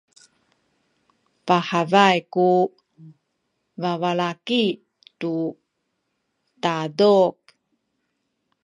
pahabay 1.47 2.17
ku 2.33 2.49
babalaki 3.81 4.63
tu 5.19 5.35
taduk. 6.63 7.35